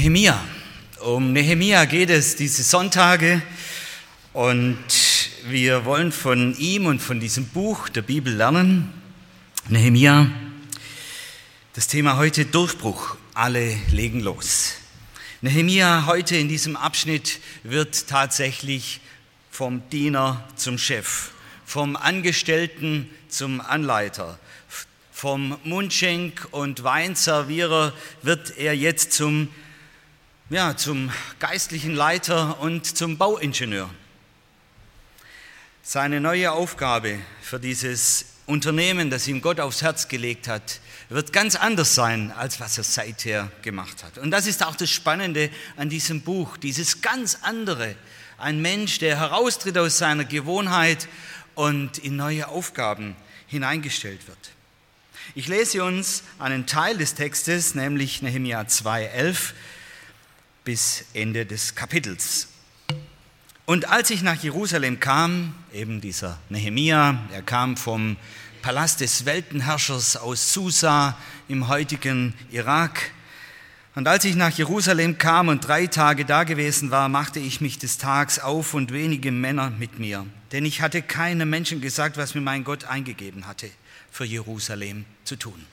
[0.00, 0.42] Nehemia.
[1.00, 3.42] Um Nehemia geht es diese Sonntage
[4.32, 4.78] und
[5.44, 8.90] wir wollen von ihm und von diesem Buch der Bibel lernen.
[9.68, 10.30] Nehemia,
[11.74, 13.16] das Thema heute Durchbruch.
[13.34, 14.76] Alle legen los.
[15.42, 19.00] Nehemia heute in diesem Abschnitt wird tatsächlich
[19.50, 21.32] vom Diener zum Chef,
[21.66, 24.38] vom Angestellten zum Anleiter,
[25.12, 27.92] vom Mundschenk und Weinservierer
[28.22, 29.48] wird er jetzt zum
[30.50, 33.88] ja, zum geistlichen Leiter und zum Bauingenieur.
[35.84, 41.54] Seine neue Aufgabe für dieses Unternehmen, das ihm Gott aufs Herz gelegt hat, wird ganz
[41.54, 44.18] anders sein, als was er seither gemacht hat.
[44.18, 47.94] Und das ist auch das Spannende an diesem Buch, dieses ganz andere.
[48.36, 51.06] Ein Mensch, der heraustritt aus seiner Gewohnheit
[51.54, 53.14] und in neue Aufgaben
[53.46, 54.50] hineingestellt wird.
[55.36, 59.52] Ich lese uns einen Teil des Textes, nämlich Nehemiah 2,11
[60.64, 62.48] bis Ende des Kapitels.
[63.66, 68.16] Und als ich nach Jerusalem kam, eben dieser Nehemia, er kam vom
[68.62, 71.16] Palast des Weltenherrschers aus Susa
[71.48, 73.12] im heutigen Irak.
[73.94, 77.78] Und als ich nach Jerusalem kam und drei Tage da gewesen war, machte ich mich
[77.78, 80.26] des Tags auf und wenige Männer mit mir.
[80.52, 83.70] Denn ich hatte keinem Menschen gesagt, was mir mein Gott eingegeben hatte,
[84.10, 85.64] für Jerusalem zu tun.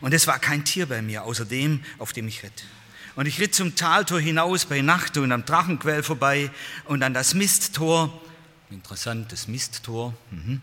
[0.00, 2.64] Und es war kein Tier bei mir, außer dem, auf dem ich ritt.
[3.14, 6.50] Und ich ritt zum Taltor hinaus bei Nacht und am Drachenquell vorbei
[6.86, 8.22] und an das Misttor,
[8.70, 10.60] interessant, das Misttor, mhm,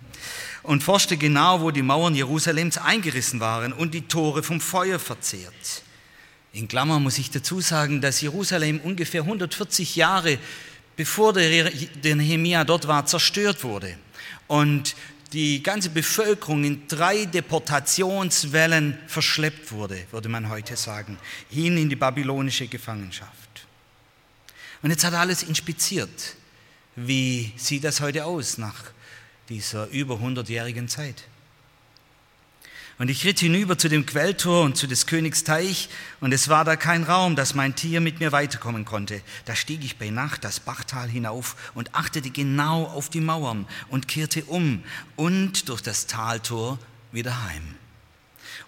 [0.63, 5.83] und forschte genau, wo die Mauern Jerusalems eingerissen waren und die Tore vom Feuer verzehrt.
[6.51, 10.39] In Klammer muss ich dazu sagen, dass Jerusalem ungefähr 140 Jahre
[10.99, 11.71] bevor der
[12.03, 13.95] Nehemia dort war, zerstört wurde.
[14.47, 14.97] Und
[15.33, 21.17] die ganze Bevölkerung in drei Deportationswellen verschleppt wurde, würde man heute sagen,
[21.49, 23.67] hin in die babylonische Gefangenschaft.
[24.81, 26.35] Und jetzt hat alles inspiziert.
[26.95, 28.91] Wie sieht das heute aus nach
[29.49, 31.23] dieser über 100-jährigen Zeit?
[32.99, 35.87] Und ich ritt hinüber zu dem Quelltor und zu des Königs Teich,
[36.19, 39.21] und es war da kein Raum, dass mein Tier mit mir weiterkommen konnte.
[39.45, 44.09] Da stieg ich bei Nacht das Bachtal hinauf und achtete genau auf die Mauern und
[44.09, 44.83] kehrte um
[45.15, 46.77] und durch das Taltor
[47.13, 47.75] wieder heim.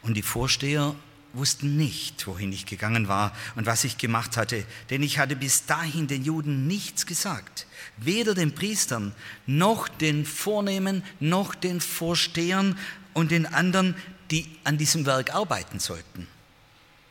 [0.01, 0.95] Und die Vorsteher
[1.33, 5.65] wussten nicht, wohin ich gegangen war und was ich gemacht hatte, denn ich hatte bis
[5.65, 7.67] dahin den Juden nichts gesagt,
[7.97, 9.13] weder den Priestern
[9.45, 12.77] noch den Vornehmen noch den Vorstehern
[13.13, 13.95] und den anderen,
[14.31, 16.27] die an diesem Werk arbeiten sollten.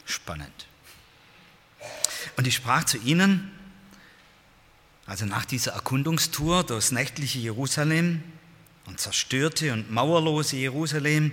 [0.05, 0.67] Spannend.
[2.37, 3.51] Und ich sprach zu ihnen,
[5.07, 8.23] also nach dieser Erkundungstour durchs nächtliche Jerusalem
[8.87, 11.33] und zerstörte und mauerlose Jerusalem,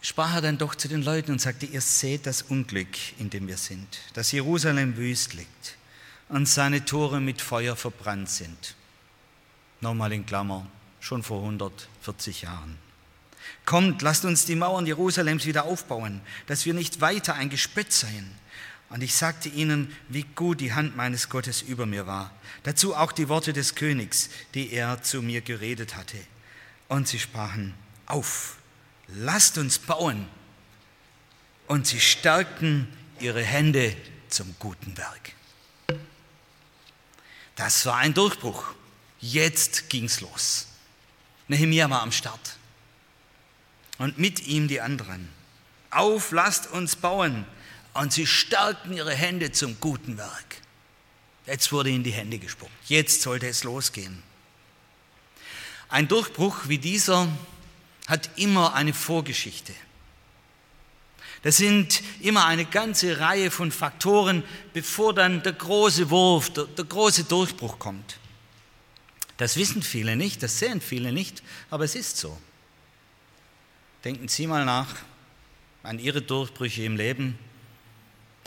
[0.00, 3.46] sprach er dann doch zu den Leuten und sagte, ihr seht das Unglück, in dem
[3.46, 5.76] wir sind, dass Jerusalem wüst liegt
[6.28, 8.74] und seine Tore mit Feuer verbrannt sind.
[9.80, 10.66] Nochmal in Klammer,
[11.00, 12.83] schon vor 140 Jahren.
[13.64, 18.30] Kommt, lasst uns die Mauern Jerusalems wieder aufbauen, dass wir nicht weiter ein Gespött seien.
[18.90, 22.30] Und ich sagte ihnen, wie gut die Hand meines Gottes über mir war.
[22.62, 26.18] Dazu auch die Worte des Königs, die er zu mir geredet hatte.
[26.88, 27.74] Und sie sprachen,
[28.06, 28.58] auf,
[29.08, 30.28] lasst uns bauen.
[31.66, 32.86] Und sie stärkten
[33.18, 33.96] ihre Hände
[34.28, 35.32] zum guten Werk.
[37.56, 38.74] Das war ein Durchbruch.
[39.20, 40.66] Jetzt ging's los.
[41.48, 42.58] Nehemiah war am Start
[43.98, 45.28] und mit ihm die anderen.
[45.90, 47.44] Auf, lasst uns bauen.
[47.92, 50.56] Und sie stärkten ihre Hände zum guten Werk.
[51.46, 52.72] Jetzt wurde ihnen die Hände gespuckt.
[52.86, 54.22] Jetzt sollte es losgehen.
[55.88, 57.28] Ein Durchbruch wie dieser
[58.08, 59.72] hat immer eine Vorgeschichte.
[61.42, 64.42] Das sind immer eine ganze Reihe von Faktoren,
[64.72, 68.18] bevor dann der große Wurf, der, der große Durchbruch kommt.
[69.36, 72.38] Das wissen viele nicht, das sehen viele nicht, aber es ist so.
[74.04, 74.96] Denken Sie mal nach
[75.82, 77.38] an Ihre Durchbrüche im Leben.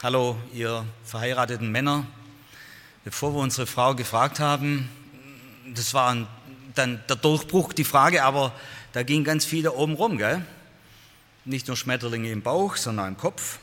[0.03, 2.05] Hallo, ihr verheirateten Männer.
[3.03, 4.87] Bevor wir unsere Frau gefragt haben,
[5.73, 6.27] das war
[6.75, 8.53] dann der Durchbruch, die Frage, aber
[8.93, 10.45] da ging ganz viel da oben rum, gell?
[11.43, 13.57] Nicht nur Schmetterlinge im Bauch, sondern im Kopf.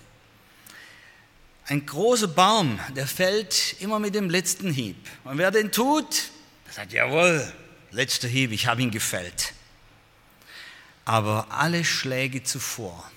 [1.66, 4.96] Ein großer Baum, der fällt immer mit dem letzten Hieb.
[5.22, 6.24] Und wer den tut,
[6.66, 7.52] der sagt, jawohl,
[7.92, 9.54] letzter Hieb, ich habe ihn gefällt.
[11.04, 13.10] Aber alle Schläge zuvor,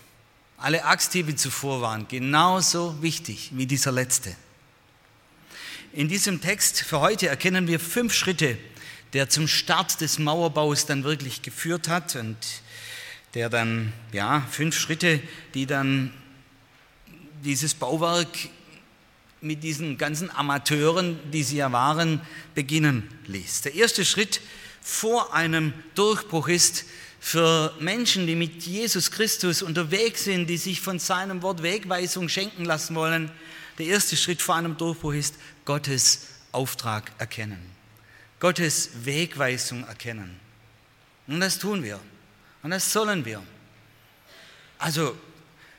[0.58, 4.36] alle Axthiebe zuvor waren genauso wichtig wie dieser letzte.
[5.94, 8.58] In diesem Text für heute erkennen wir fünf Schritte,
[9.14, 12.38] der zum Start des Mauerbaus dann wirklich geführt hat und
[13.34, 15.22] der dann, ja, fünf Schritte,
[15.54, 16.12] die dann
[17.44, 18.28] dieses Bauwerk
[19.42, 22.22] mit diesen ganzen Amateuren, die sie ja waren,
[22.56, 23.62] beginnen ließ.
[23.62, 24.42] Der erste Schritt
[24.82, 26.86] vor einem Durchbruch ist
[27.20, 32.66] für Menschen, die mit Jesus Christus unterwegs sind, die sich von seinem Wort Wegweisung schenken
[32.66, 33.32] lassen wollen.
[33.78, 35.36] Der erste Schritt vor einem Durchbruch ist
[35.66, 37.60] Gottes Auftrag erkennen.
[38.40, 40.40] Gottes Wegweisung erkennen.
[41.28, 42.00] Und das tun wir.
[42.64, 43.42] Und das sollen wir.
[44.80, 45.18] Also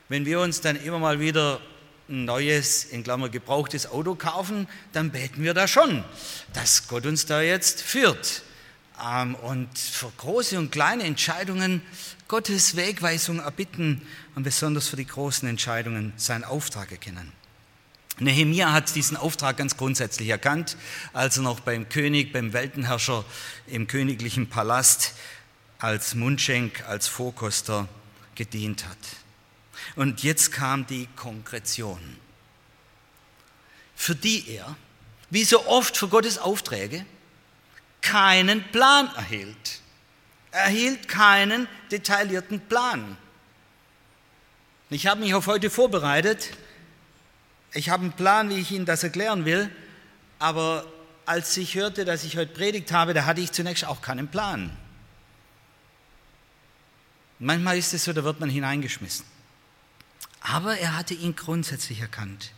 [0.09, 1.61] wenn wir uns dann immer mal wieder
[2.09, 6.03] ein neues, in Klammer gebrauchtes Auto kaufen, dann beten wir da schon,
[6.53, 8.43] dass Gott uns da jetzt führt.
[9.03, 11.81] Ähm, und für große und kleine Entscheidungen
[12.27, 14.01] Gottes Wegweisung erbitten
[14.35, 17.31] und besonders für die großen Entscheidungen seinen Auftrag erkennen.
[18.19, 20.75] Nehemia hat diesen Auftrag ganz grundsätzlich erkannt,
[21.13, 23.23] als er noch beim König, beim Weltenherrscher
[23.67, 25.13] im königlichen Palast
[25.77, 27.87] als Mundschenk, als Vorkoster
[28.35, 28.97] gedient hat.
[29.95, 32.17] Und jetzt kam die Konkretion,
[33.95, 34.75] für die er,
[35.29, 37.05] wie so oft für Gottes Aufträge,
[38.01, 39.81] keinen Plan erhielt.
[40.51, 43.17] Er erhielt keinen detaillierten Plan.
[44.89, 46.57] Ich habe mich auf heute vorbereitet.
[47.73, 49.69] Ich habe einen Plan, wie ich Ihnen das erklären will.
[50.39, 50.85] Aber
[51.25, 54.75] als ich hörte, dass ich heute predigt habe, da hatte ich zunächst auch keinen Plan.
[57.37, 59.25] Manchmal ist es so, da wird man hineingeschmissen.
[60.41, 62.51] Aber er hatte ihn grundsätzlich erkannt.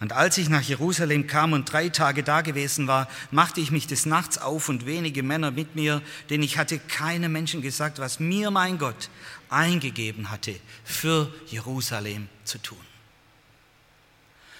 [0.00, 3.86] Und als ich nach Jerusalem kam und drei Tage da gewesen war, machte ich mich
[3.86, 8.20] des Nachts auf und wenige Männer mit mir, denn ich hatte keinem Menschen gesagt, was
[8.20, 9.08] mir mein Gott
[9.48, 12.78] eingegeben hatte, für Jerusalem zu tun.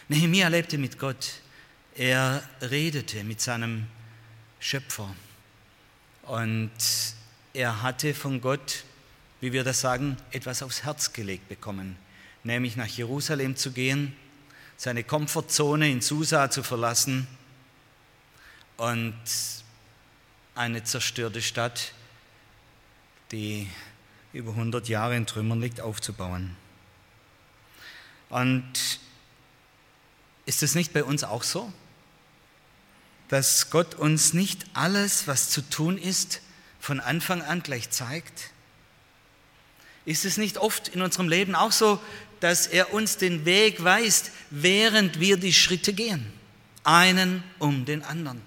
[0.09, 1.41] Nehemiah lebte mit Gott.
[1.97, 3.87] Er redete mit seinem
[4.61, 5.15] Schöpfer.
[6.23, 6.71] Und
[7.53, 8.85] er hatte von Gott,
[9.41, 11.97] wie wir das sagen, etwas aufs Herz gelegt bekommen
[12.45, 14.15] nämlich nach Jerusalem zu gehen,
[14.77, 17.27] seine Komfortzone in Susa zu verlassen
[18.77, 19.15] und
[20.55, 21.93] eine zerstörte Stadt,
[23.33, 23.69] die
[24.33, 26.57] über 100 Jahre in Trümmern liegt, aufzubauen.
[28.29, 29.01] Und
[30.47, 31.73] ist es nicht bei uns auch so,
[33.29, 36.41] dass Gott uns nicht alles, was zu tun ist,
[36.81, 38.51] von Anfang an gleich zeigt?
[40.05, 42.01] Ist es nicht oft in unserem Leben auch so,
[42.45, 46.31] dass er uns den Weg weist, während wir die Schritte gehen,
[46.83, 48.43] einen um den anderen.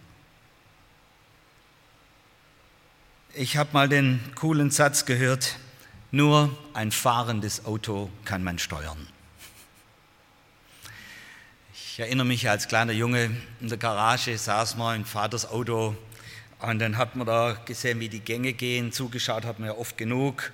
[3.34, 5.58] Ich habe mal den coolen Satz gehört,
[6.12, 9.08] nur ein fahrendes Auto kann man steuern.
[11.74, 15.98] Ich erinnere mich, als kleiner Junge in der Garage saß man in Vaters Auto
[16.60, 19.98] und dann hat man da gesehen, wie die Gänge gehen, zugeschaut hat man ja oft
[19.98, 20.52] genug,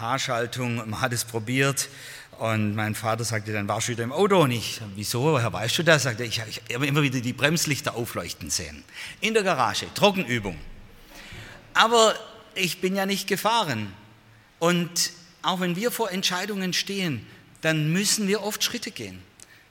[0.00, 1.90] Haarschaltung, man hat es probiert
[2.38, 4.40] und mein Vater sagte, dann warst du wieder im Auto.
[4.42, 6.02] Und ich, wieso, woher weißt du das?
[6.02, 8.84] Sagte ich, ich habe immer wieder die Bremslichter aufleuchten sehen.
[9.20, 10.56] In der Garage, Trockenübung.
[11.74, 12.14] Aber
[12.54, 13.92] ich bin ja nicht gefahren.
[14.58, 15.12] Und
[15.42, 17.26] auch wenn wir vor Entscheidungen stehen,
[17.60, 19.22] dann müssen wir oft Schritte gehen.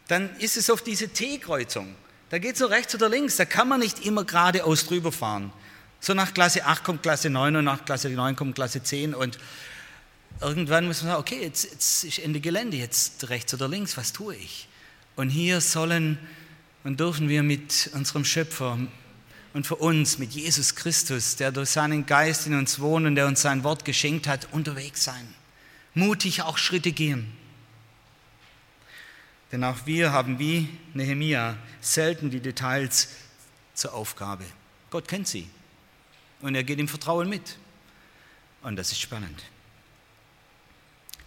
[0.07, 1.95] Dann ist es auf diese T-Kreuzung.
[2.29, 3.36] Da geht es so rechts oder links.
[3.38, 5.51] Da kann man nicht immer geradeaus drüber fahren.
[6.00, 9.39] So nach Klasse 8 kommt Klasse 9 und nach Klasse 9 kommt Klasse 10 und
[10.42, 14.13] irgendwann muss man sagen, okay, jetzt, jetzt ist Ende Gelände, jetzt rechts oder links, was
[14.13, 14.68] tue ich?
[15.15, 16.18] Und hier sollen
[16.84, 18.77] und dürfen wir mit unserem Schöpfer
[19.54, 23.27] und für uns, mit Jesus Christus, der durch seinen Geist in uns wohnt und der
[23.27, 25.34] uns sein Wort geschenkt hat, unterwegs sein.
[25.94, 27.32] Mutig auch Schritte gehen.
[29.51, 33.10] Denn auch wir haben wie Nehemia selten die Details
[33.74, 34.44] zur Aufgabe.
[34.89, 35.48] Gott kennt sie
[36.42, 37.58] und er geht im Vertrauen mit.
[38.62, 39.44] Und das ist spannend.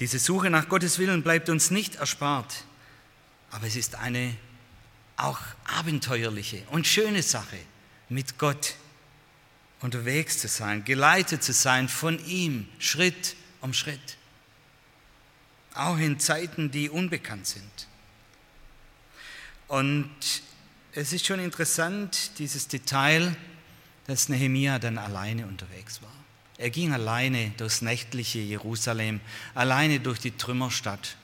[0.00, 2.64] Diese Suche nach Gottes Willen bleibt uns nicht erspart,
[3.50, 4.36] aber es ist eine
[5.16, 7.58] auch abenteuerliche und schöne Sache,
[8.08, 8.76] mit Gott
[9.80, 14.16] unterwegs zu sein, geleitet zu sein von ihm, Schritt um Schritt,
[15.74, 17.88] auch in Zeiten, die unbekannt sind.
[19.66, 20.10] Und
[20.92, 23.36] es ist schon interessant, dieses Detail,
[24.06, 26.17] dass Nehemia dann alleine unterwegs war.
[26.58, 29.20] Er ging alleine durchs nächtliche Jerusalem,
[29.54, 31.16] alleine durch die Trümmerstadt.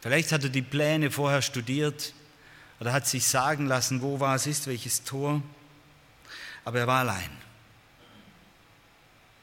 [0.00, 2.14] Vielleicht hat er die Pläne vorher studiert
[2.80, 5.42] oder hat sich sagen lassen, wo was ist, welches Tor.
[6.64, 7.30] Aber er war allein.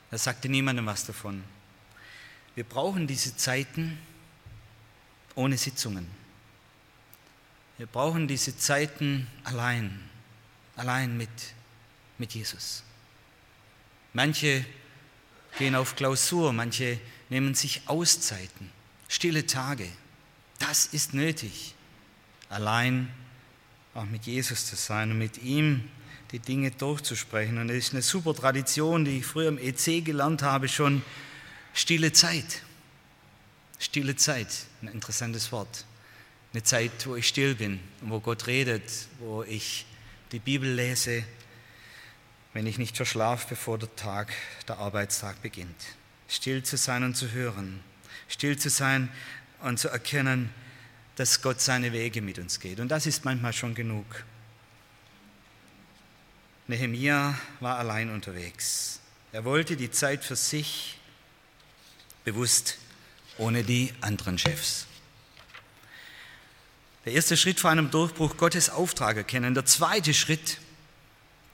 [0.10, 1.44] Er sagte niemandem was davon.
[2.56, 4.00] Wir brauchen diese Zeiten
[5.36, 6.08] ohne Sitzungen.
[7.78, 10.10] Wir brauchen diese Zeiten allein,
[10.75, 11.30] allein mit,
[12.18, 12.84] mit Jesus.
[14.13, 14.65] Manche
[15.58, 18.72] gehen auf Klausur, manche nehmen sich Auszeiten,
[19.08, 19.88] stille Tage.
[20.60, 21.74] Das ist nötig,
[22.50, 23.10] allein
[23.93, 25.89] auch mit Jesus zu sein und mit ihm
[26.32, 27.58] die Dinge durchzusprechen.
[27.58, 31.03] Und es ist eine super Tradition, die ich früher im EC gelernt habe, schon
[31.74, 32.63] stille Zeit.
[33.79, 35.86] Stille Zeit, ein interessantes Wort.
[36.53, 38.84] Eine Zeit, wo ich still bin wo Gott redet,
[39.20, 39.86] wo ich
[40.32, 41.24] die Bibel lese,
[42.53, 44.31] wenn ich nicht verschlafe, bevor der Tag,
[44.67, 45.75] der Arbeitstag beginnt.
[46.27, 47.81] Still zu sein und zu hören.
[48.27, 49.10] Still zu sein
[49.62, 50.50] und zu erkennen,
[51.15, 52.79] dass Gott seine Wege mit uns geht.
[52.79, 54.05] Und das ist manchmal schon genug.
[56.67, 59.00] Nehemia war allein unterwegs.
[59.31, 60.98] Er wollte die Zeit für sich
[62.24, 62.77] bewusst,
[63.38, 64.88] ohne die anderen Chefs.
[67.05, 69.53] Der erste Schritt vor einem Durchbruch Gottes Auftrag erkennen.
[69.53, 70.60] Der zweite Schritt,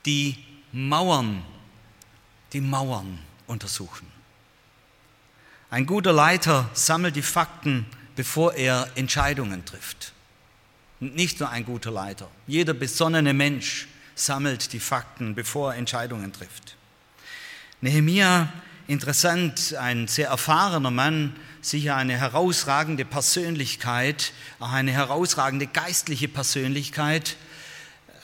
[0.06, 1.44] die Mauern,
[2.54, 4.08] die Mauern untersuchen.
[5.72, 7.86] Ein guter Leiter sammelt die Fakten,
[8.16, 10.14] bevor er Entscheidungen trifft.
[11.00, 12.30] nicht nur ein guter Leiter.
[12.46, 16.76] Jeder besonnene Mensch sammelt die Fakten, bevor er Entscheidungen trifft.
[17.80, 18.52] Nehemia,
[18.88, 27.38] interessant, ein sehr erfahrener Mann, sicher eine herausragende Persönlichkeit, auch eine herausragende geistliche Persönlichkeit,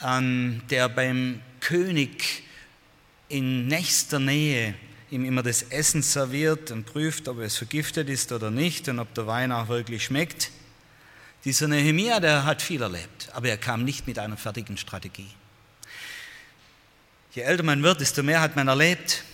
[0.02, 2.44] ähm, der beim König
[3.28, 4.76] in nächster Nähe
[5.10, 9.12] ihm immer das Essen serviert und prüft, ob es vergiftet ist oder nicht und ob
[9.14, 10.52] der Wein auch wirklich schmeckt.
[11.44, 15.28] Dieser Nehemia, der hat viel erlebt, aber er kam nicht mit einer fertigen Strategie.
[17.32, 19.24] Je älter man wird, desto mehr hat man erlebt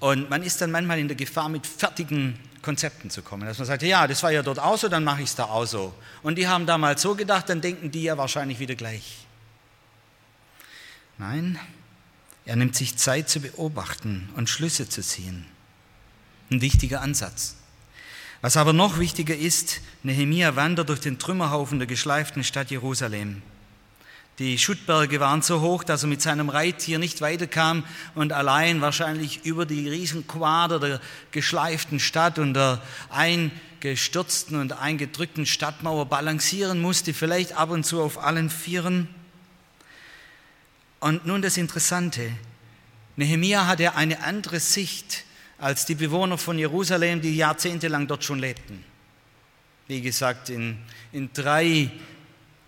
[0.00, 3.46] und man ist dann manchmal in der Gefahr, mit fertigen Konzepten zu kommen.
[3.46, 5.44] Dass man sagt, ja, das war ja dort auch so, dann mache ich es da
[5.44, 5.92] auch so.
[6.22, 9.27] Und die haben damals so gedacht, dann denken die ja wahrscheinlich wieder gleich.
[11.18, 11.58] Nein,
[12.44, 15.44] er nimmt sich Zeit zu beobachten und Schlüsse zu ziehen.
[16.50, 17.56] Ein wichtiger Ansatz.
[18.40, 23.42] Was aber noch wichtiger ist, Nehemia wandert durch den Trümmerhaufen der geschleiften Stadt Jerusalem.
[24.38, 27.84] Die Schuttberge waren so hoch, dass er mit seinem Reittier nicht weiterkam
[28.14, 31.00] und allein wahrscheinlich über die Riesenquader der
[31.32, 38.22] geschleiften Stadt und der eingestürzten und eingedrückten Stadtmauer balancieren musste, vielleicht ab und zu auf
[38.22, 39.08] allen Vieren.
[41.00, 42.32] Und nun das Interessante.
[43.16, 45.24] Nehemia hatte eine andere Sicht
[45.58, 48.84] als die Bewohner von Jerusalem, die jahrzehntelang dort schon lebten.
[49.88, 50.78] Wie gesagt, in,
[51.12, 51.90] in drei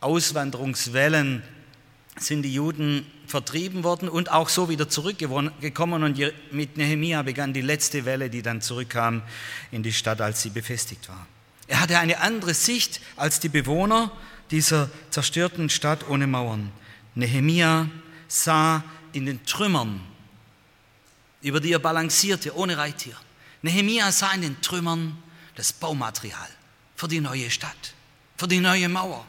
[0.01, 1.43] Auswanderungswellen
[2.19, 6.03] sind die Juden vertrieben worden und auch so wieder zurückgekommen.
[6.03, 6.19] Und
[6.51, 9.23] mit Nehemia begann die letzte Welle, die dann zurückkam
[9.71, 11.27] in die Stadt, als sie befestigt war.
[11.69, 14.11] Er hatte eine andere Sicht als die Bewohner
[14.51, 16.73] dieser zerstörten Stadt ohne Mauern.
[17.15, 17.89] Nehemia
[18.31, 20.01] sah in den Trümmern,
[21.43, 23.17] über die er balancierte, ohne Reittier.
[23.63, 25.21] Nehemia sah in den Trümmern
[25.57, 26.49] das Baumaterial
[26.95, 27.95] für die neue Stadt,
[28.37, 29.27] für die neue Mauer.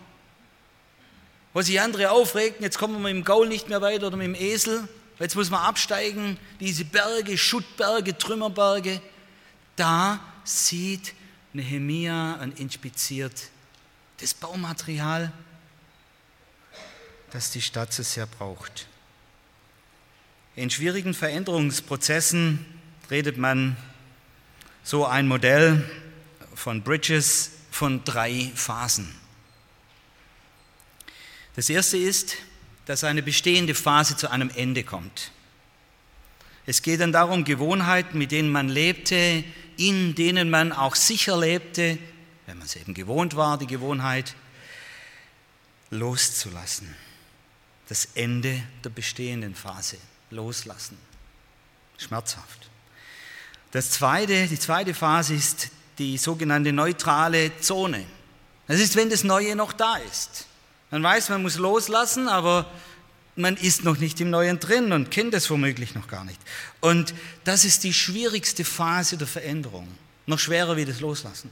[1.54, 4.28] Wo sich andere aufregten, jetzt kommen wir mit dem Gaul nicht mehr weiter oder mit
[4.28, 4.88] dem Esel,
[5.20, 9.02] jetzt muss man absteigen, diese Berge, Schuttberge, Trümmerberge.
[9.76, 11.14] Da sieht
[11.54, 13.50] Nehemia und inspiziert
[14.20, 15.34] das Baumaterial,
[17.32, 18.88] das die Stadt so sehr braucht.
[20.56, 22.66] In schwierigen Veränderungsprozessen
[23.10, 23.78] redet man
[24.84, 25.90] so ein Modell
[26.54, 29.16] von Bridges von drei Phasen.
[31.56, 32.36] Das erste ist,
[32.86, 35.32] dass eine bestehende Phase zu einem Ende kommt.
[36.66, 39.46] Es geht dann darum, Gewohnheiten, mit denen man lebte,
[39.78, 41.98] in denen man auch sicher lebte,
[42.46, 44.36] wenn man es eben gewohnt war, die Gewohnheit,
[45.92, 46.94] loszulassen.
[47.88, 49.98] Das Ende der bestehenden Phase
[50.32, 50.98] loslassen.
[51.98, 52.70] Schmerzhaft.
[53.72, 58.06] Das zweite, die zweite Phase ist die sogenannte neutrale Zone.
[58.68, 60.48] Das ist, wenn das Neue noch da ist.
[60.90, 62.70] Man weiß, man muss loslassen, aber
[63.36, 66.40] man ist noch nicht im Neuen drin und kennt es womöglich noch gar nicht.
[66.82, 69.88] Und das ist die schwierigste Phase der Veränderung.
[70.26, 71.50] Noch schwerer wie das Loslassen.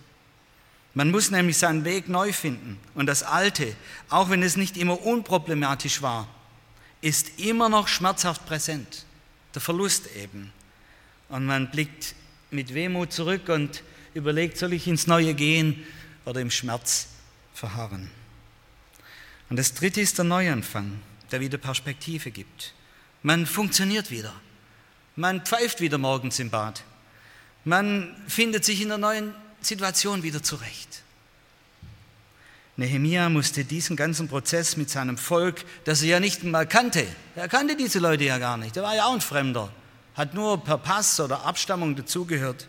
[0.93, 2.79] Man muss nämlich seinen Weg neu finden.
[2.95, 3.75] Und das Alte,
[4.09, 6.27] auch wenn es nicht immer unproblematisch war,
[7.01, 9.05] ist immer noch schmerzhaft präsent.
[9.53, 10.51] Der Verlust eben.
[11.29, 12.15] Und man blickt
[12.51, 15.85] mit Wehmut zurück und überlegt, soll ich ins Neue gehen
[16.25, 17.07] oder im Schmerz
[17.53, 18.09] verharren.
[19.49, 20.99] Und das dritte ist der Neuanfang,
[21.31, 22.73] der wieder Perspektive gibt.
[23.23, 24.33] Man funktioniert wieder.
[25.15, 26.83] Man pfeift wieder morgens im Bad.
[27.65, 31.03] Man findet sich in der neuen Situation wieder zurecht.
[32.79, 37.05] Nehemia musste diesen ganzen Prozess mit seinem Volk, das er ja nicht einmal kannte,
[37.35, 39.71] er kannte diese Leute ja gar nicht, er war ja auch ein Fremder,
[40.15, 42.67] hat nur per Pass oder Abstammung dazugehört.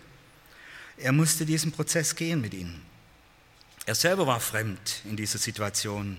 [0.96, 2.82] Er musste diesen Prozess gehen mit ihnen.
[3.86, 6.18] Er selber war fremd in dieser Situation.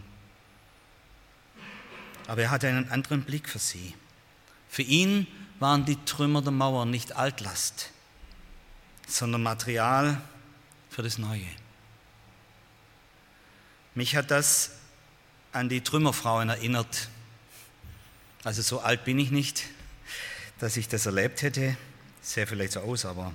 [2.27, 3.93] Aber er hatte einen anderen Blick für sie.
[4.69, 5.27] Für ihn
[5.59, 7.91] waren die Trümmer der Mauer nicht Altlast,
[9.07, 10.19] sondern Material
[10.89, 11.45] für das Neue.
[13.93, 14.71] Mich hat das
[15.51, 17.09] an die Trümmerfrauen erinnert.
[18.45, 19.65] Also so alt bin ich nicht,
[20.59, 21.75] dass ich das erlebt hätte.
[22.21, 23.33] Sähe vielleicht so aus, aber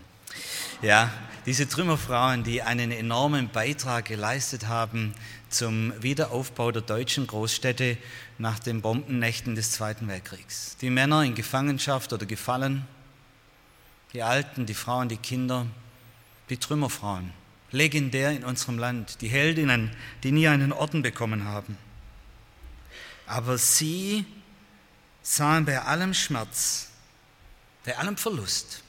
[0.80, 1.12] ja,
[1.44, 5.14] diese Trümmerfrauen, die einen enormen Beitrag geleistet haben
[5.50, 7.98] zum Wiederaufbau der deutschen Großstädte
[8.38, 10.78] nach den Bombennächten des Zweiten Weltkriegs.
[10.80, 12.86] Die Männer in Gefangenschaft oder gefallen,
[14.14, 15.66] die Alten, die Frauen, die Kinder,
[16.48, 17.32] die Trümmerfrauen
[17.72, 21.76] legendär in unserem Land, die Heldinnen, die nie einen Orden bekommen haben.
[23.26, 24.24] Aber sie
[25.22, 26.88] sahen bei allem Schmerz,
[27.84, 28.82] bei allem Verlust,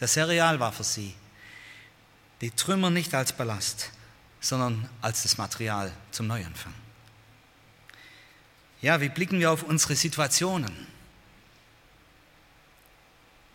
[0.00, 1.14] der sehr real war für sie,
[2.40, 3.90] die Trümmer nicht als Ballast,
[4.40, 6.74] sondern als das Material zum Neuanfang.
[8.80, 10.88] Ja, wie blicken wir auf unsere Situationen?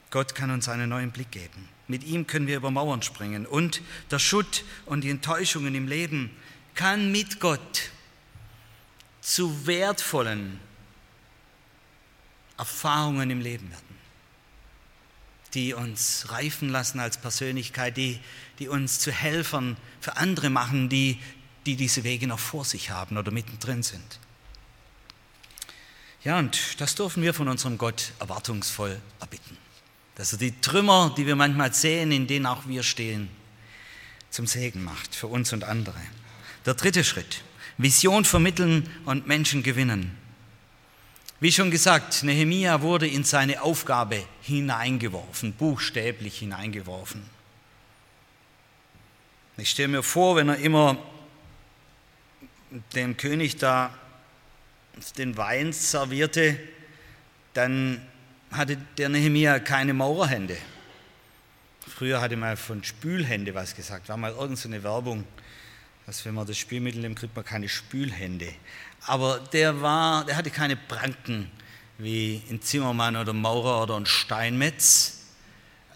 [0.09, 1.67] Gott kann uns einen neuen Blick geben.
[1.87, 3.45] Mit ihm können wir über Mauern springen.
[3.45, 6.31] Und der Schutt und die Enttäuschungen im Leben
[6.75, 7.91] kann mit Gott
[9.21, 10.59] zu wertvollen
[12.57, 13.97] Erfahrungen im Leben werden,
[15.53, 18.19] die uns reifen lassen als Persönlichkeit, die,
[18.59, 21.19] die uns zu Helfern für andere machen, die,
[21.65, 24.19] die diese Wege noch vor sich haben oder mittendrin sind.
[26.23, 29.56] Ja, und das dürfen wir von unserem Gott erwartungsvoll erbitten
[30.17, 33.29] dass er die Trümmer, die wir manchmal sehen, in denen auch wir stehen,
[34.31, 35.99] zum Segen macht für uns und andere.
[36.65, 37.43] Der dritte Schritt,
[37.77, 40.17] Vision vermitteln und Menschen gewinnen.
[41.39, 47.21] Wie schon gesagt, Nehemia wurde in seine Aufgabe hineingeworfen, buchstäblich hineingeworfen.
[49.57, 50.97] Ich stelle mir vor, wenn er immer
[52.95, 53.93] dem König da
[55.19, 56.59] den Wein servierte,
[57.53, 58.01] dann
[58.51, 60.57] hatte der Nehemia keine Maurerhände.
[61.87, 65.23] Früher hatte man von Spülhände was gesagt, war mal irgendeine Werbung,
[66.05, 68.53] dass wenn man das Spülmittel nimmt, kriegt man keine Spülhände.
[69.05, 71.49] Aber der, war, der hatte keine Pranken
[71.97, 75.23] wie ein Zimmermann oder Maurer oder ein Steinmetz.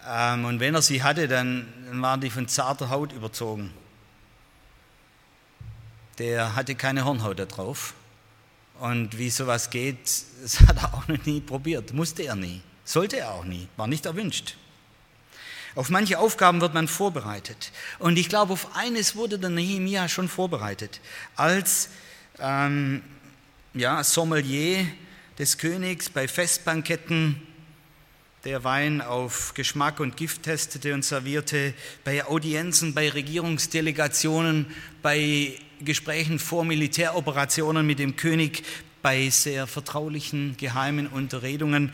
[0.08, 3.72] Ähm, und wenn er sie hatte, dann waren die von zarter Haut überzogen.
[6.18, 7.94] Der hatte keine Hornhaut da drauf.
[8.80, 9.98] Und wie sowas geht,
[10.42, 13.86] das hat er auch noch nie probiert, musste er nie, sollte er auch nie, war
[13.86, 14.56] nicht erwünscht.
[15.74, 17.72] Auf manche Aufgaben wird man vorbereitet.
[17.98, 21.00] Und ich glaube, auf eines wurde der Nehemia schon vorbereitet.
[21.34, 21.88] Als
[22.38, 23.02] ähm,
[23.72, 24.86] ja, Sommelier
[25.38, 27.40] des Königs bei Festbanketten
[28.44, 34.66] der Wein auf Geschmack und Gift testete und servierte, bei Audienzen, bei Regierungsdelegationen,
[35.00, 38.64] bei Gesprächen vor Militäroperationen mit dem König,
[39.02, 41.92] bei sehr vertraulichen, geheimen Unterredungen.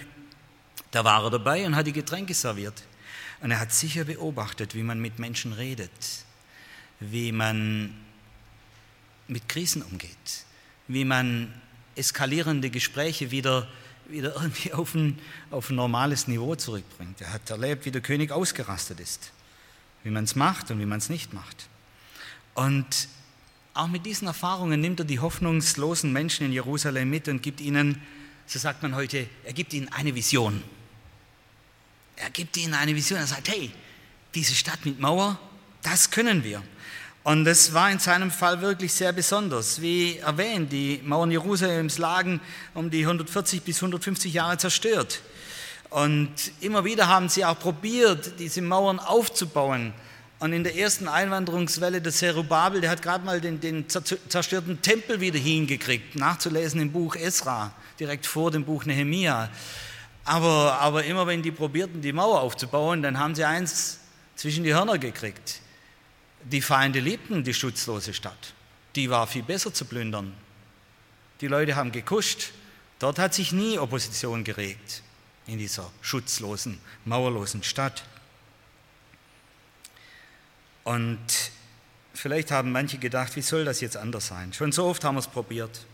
[0.90, 2.84] Da war er dabei und hat die Getränke serviert.
[3.40, 5.90] Und er hat sicher beobachtet, wie man mit Menschen redet,
[7.00, 7.94] wie man
[9.28, 10.44] mit Krisen umgeht,
[10.88, 11.52] wie man
[11.94, 13.68] eskalierende Gespräche wieder,
[14.08, 15.18] wieder irgendwie auf ein,
[15.50, 17.20] auf ein normales Niveau zurückbringt.
[17.20, 19.32] Er hat erlebt, wie der König ausgerastet ist,
[20.02, 21.68] wie man es macht und wie man es nicht macht.
[22.54, 23.08] Und
[23.78, 28.02] auch mit diesen Erfahrungen nimmt er die hoffnungslosen Menschen in Jerusalem mit und gibt ihnen,
[28.46, 30.62] so sagt man heute, er gibt ihnen eine Vision.
[32.16, 33.20] Er gibt ihnen eine Vision.
[33.20, 33.70] Er sagt, hey,
[34.34, 35.38] diese Stadt mit Mauer,
[35.82, 36.62] das können wir.
[37.22, 39.80] Und das war in seinem Fall wirklich sehr besonders.
[39.80, 42.40] Wie erwähnt, die Mauern Jerusalems lagen
[42.74, 45.20] um die 140 bis 150 Jahre zerstört.
[45.90, 49.92] Und immer wieder haben sie auch probiert, diese Mauern aufzubauen.
[50.40, 55.20] Und in der ersten Einwanderungswelle der Zerubabel, der hat gerade mal den, den, zerstörten Tempel
[55.20, 59.50] wieder hingekriegt, nachzulesen im Buch Esra, direkt vor dem Buch Nehemia.
[60.24, 63.98] Aber, aber immer wenn die probierten, die Mauer aufzubauen, dann haben sie eins
[64.36, 65.60] zwischen die Hörner gekriegt.
[66.44, 68.54] Die Feinde liebten die schutzlose Stadt.
[68.94, 70.32] Die war viel besser zu plündern.
[71.40, 72.52] Die Leute haben gekuscht.
[73.00, 75.02] Dort hat sich nie Opposition geregt,
[75.46, 78.04] in dieser schutzlosen, mauerlosen Stadt.
[80.88, 81.18] Und
[82.14, 84.54] vielleicht haben manche gedacht, wie soll das jetzt anders sein?
[84.54, 85.84] Schon so oft haben wir es probiert.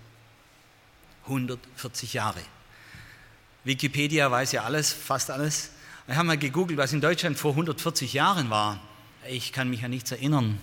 [1.24, 2.38] 140 Jahre.
[3.64, 5.70] Wikipedia weiß ja alles, fast alles.
[6.06, 8.80] Wir haben mal gegoogelt, was in Deutschland vor 140 Jahren war.
[9.28, 10.60] Ich kann mich an nichts erinnern.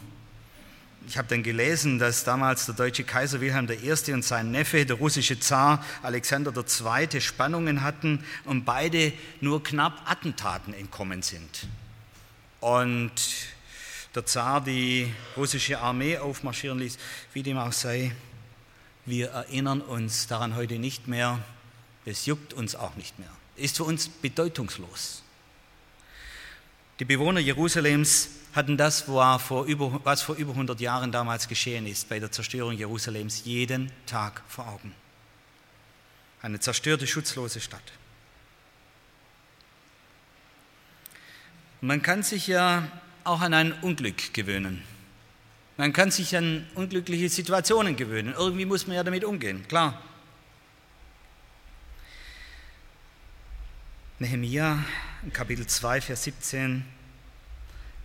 [1.07, 4.13] Ich habe dann gelesen, dass damals der deutsche Kaiser Wilhelm I.
[4.13, 10.73] und sein Neffe, der russische Zar Alexander II., Spannungen hatten und beide nur knapp Attentaten
[10.73, 11.67] entkommen sind.
[12.61, 13.11] Und
[14.15, 16.97] der Zar die russische Armee aufmarschieren ließ,
[17.33, 18.11] wie dem auch sei.
[19.05, 21.39] Wir erinnern uns daran heute nicht mehr.
[22.05, 23.31] Es juckt uns auch nicht mehr.
[23.55, 25.23] Ist für uns bedeutungslos.
[26.99, 32.31] Die Bewohner Jerusalems hatten das, was vor über 100 Jahren damals geschehen ist, bei der
[32.31, 34.93] Zerstörung Jerusalems, jeden Tag vor Augen.
[36.41, 37.81] Eine zerstörte, schutzlose Stadt.
[41.79, 42.87] Man kann sich ja
[43.23, 44.83] auch an ein Unglück gewöhnen.
[45.77, 48.33] Man kann sich an unglückliche Situationen gewöhnen.
[48.37, 50.01] Irgendwie muss man ja damit umgehen, klar.
[54.19, 54.83] Nehemiah,
[55.33, 56.85] Kapitel 2, Vers 17.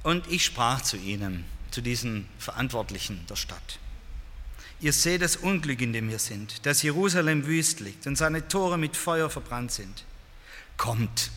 [0.02, 3.78] Und ich sprach zu ihnen, zu diesen Verantwortlichen der Stadt.
[4.80, 8.78] Ihr seht das Unglück, in dem wir sind, dass Jerusalem wüst liegt und seine Tore
[8.78, 10.04] mit Feuer verbrannt sind.
[10.76, 11.30] Kommt,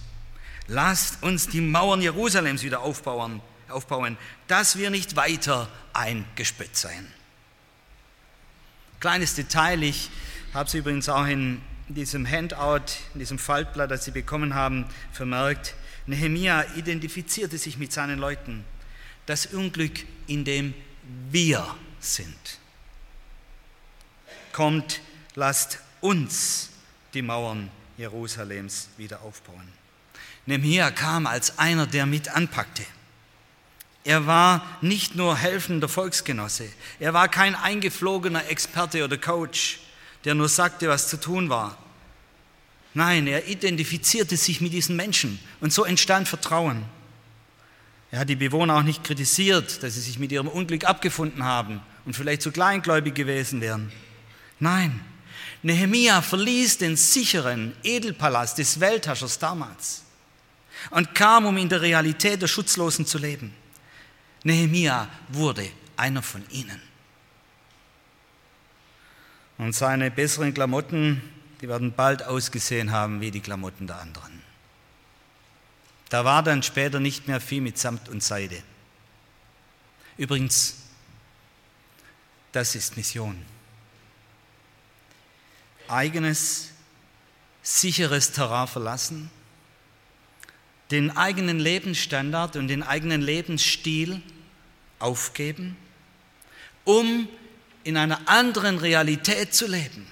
[0.68, 7.08] lasst uns die Mauern Jerusalems wieder aufbauen, aufbauen, dass wir nicht weiter eingespött seien.
[9.00, 10.10] Kleines Detail, ich
[10.54, 15.76] habe es übrigens auch in diesem Handout, in diesem Faltblatt, das Sie bekommen haben, vermerkt.
[16.06, 18.66] Nehemia identifizierte sich mit seinen Leuten.
[19.26, 20.74] Das Unglück, in dem
[21.30, 22.60] wir sind.
[24.52, 25.02] Kommt,
[25.36, 26.70] lasst uns
[27.14, 29.68] die Mauern Jerusalems wieder aufbauen.
[30.46, 32.84] Nehemia kam als einer, der mit anpackte.
[34.04, 39.80] Er war nicht nur helfender Volksgenosse, er war kein eingeflogener Experte oder Coach,
[40.26, 41.78] der nur sagte, was zu tun war.
[42.94, 46.86] Nein, er identifizierte sich mit diesen Menschen und so entstand Vertrauen.
[48.12, 51.82] Er hat die Bewohner auch nicht kritisiert, dass sie sich mit ihrem Unglück abgefunden haben
[52.06, 53.92] und vielleicht zu kleingläubig gewesen wären.
[54.60, 55.00] Nein,
[55.62, 60.04] Nehemia verließ den sicheren Edelpalast des Weltherrschers damals
[60.90, 63.54] und kam, um in der Realität der Schutzlosen zu leben.
[64.44, 66.82] Nehemia wurde einer von ihnen.
[69.58, 71.22] Und seine besseren Klamotten,
[71.62, 74.42] die werden bald ausgesehen haben wie die Klamotten der anderen.
[76.08, 78.64] Da war dann später nicht mehr viel mit Samt und Seide.
[80.18, 80.78] Übrigens,
[82.52, 83.46] das ist Mission.
[85.88, 86.70] Eigenes,
[87.62, 89.30] sicheres Terrain verlassen,
[90.92, 94.22] den eigenen Lebensstandard und den eigenen Lebensstil
[94.98, 95.78] aufgeben,
[96.84, 97.28] um
[97.84, 100.08] in einer anderen Realität zu leben,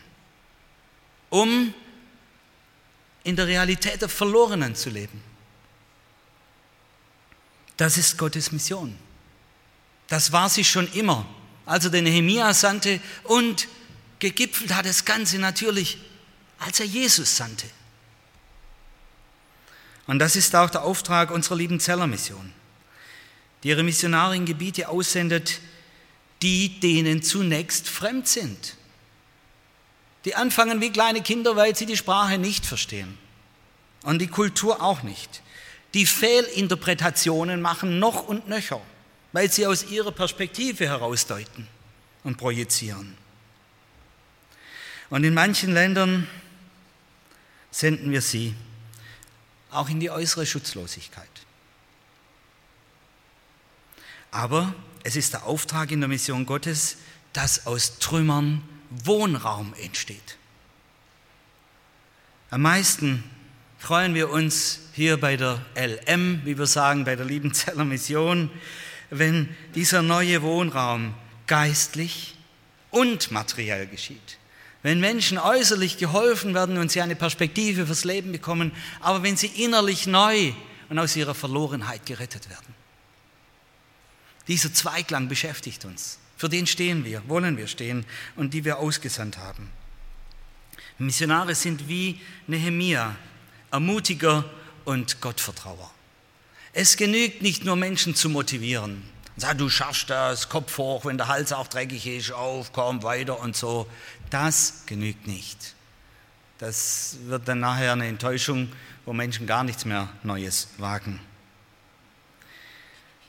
[1.30, 1.74] um
[3.24, 5.22] in der Realität der Verlorenen zu leben.
[7.76, 8.98] Das ist Gottes Mission.
[10.08, 11.26] Das war sie schon immer,
[11.66, 13.68] als er den Nehemia sandte und
[14.20, 15.98] gegipfelt hat das Ganze natürlich,
[16.60, 17.68] als er Jesus sandte.
[20.08, 22.54] Und das ist auch der Auftrag unserer lieben Zellermission,
[23.62, 25.60] die ihre Missionare in Gebiete aussendet,
[26.42, 28.76] die denen zunächst fremd sind.
[30.24, 33.18] Die anfangen wie kleine Kinder, weil sie die Sprache nicht verstehen
[34.04, 35.42] und die Kultur auch nicht.
[35.94, 38.82] Die Fehlinterpretationen machen noch und nöcher,
[39.34, 41.68] weil sie aus ihrer Perspektive herausdeuten
[42.24, 43.18] und projizieren.
[45.10, 46.28] Und in manchen Ländern
[47.72, 48.54] senden wir sie
[49.72, 51.28] auch in die äußere Schutzlosigkeit.
[54.32, 56.98] Aber es ist der Auftrag in der Mission Gottes,
[57.34, 60.38] dass aus Trümmern Wohnraum entsteht.
[62.50, 63.24] Am meisten
[63.78, 68.50] freuen wir uns hier bei der LM, wie wir sagen, bei der Liebenzeller Mission,
[69.10, 71.14] wenn dieser neue Wohnraum
[71.46, 72.36] geistlich
[72.92, 74.37] und materiell geschieht.
[74.88, 78.72] Wenn Menschen äußerlich geholfen werden und sie eine Perspektive fürs Leben bekommen,
[79.02, 80.54] aber wenn sie innerlich neu
[80.88, 82.74] und aus ihrer Verlorenheit gerettet werden.
[84.48, 86.20] Dieser Zweiklang beschäftigt uns.
[86.38, 88.06] Für den stehen wir, wollen wir stehen
[88.38, 89.70] und die wir ausgesandt haben.
[91.00, 93.14] Missionare sind wie Nehemia,
[93.72, 94.46] Ermutiger
[94.86, 95.92] und Gottvertrauer.
[96.72, 99.04] Es genügt nicht nur Menschen zu motivieren.
[99.40, 103.40] Sag, du schaffst das, Kopf hoch, wenn der Hals auch dreckig ist, auf, komm weiter
[103.40, 103.88] und so.
[104.32, 105.76] Das genügt nicht.
[106.58, 108.72] Das wird dann nachher eine Enttäuschung,
[109.06, 111.20] wo Menschen gar nichts mehr Neues wagen.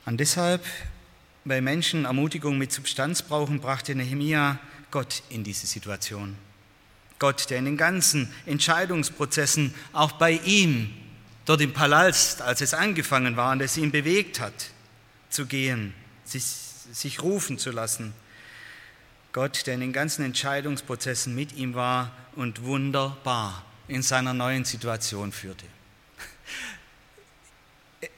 [0.06, 0.64] Und deshalb
[1.44, 4.58] bei Menschen Ermutigung mit Substanz brauchen, brachte Nehemia
[4.90, 6.38] Gott in diese Situation.
[7.18, 10.94] Gott, der in den ganzen Entscheidungsprozessen auch bei ihm,
[11.44, 14.70] dort im Palast, als es angefangen war und es ihn bewegt hat,
[15.28, 15.92] zu gehen,
[16.28, 18.14] sich, sich rufen zu lassen.
[19.32, 25.32] Gott, der in den ganzen Entscheidungsprozessen mit ihm war und wunderbar in seiner neuen Situation
[25.32, 25.66] führte.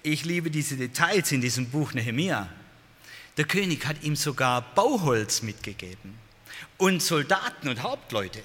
[0.02, 2.48] Ich liebe diese Details in diesem Buch Nehemia.
[3.36, 6.18] Der König hat ihm sogar Bauholz mitgegeben
[6.76, 8.42] und Soldaten und Hauptleute.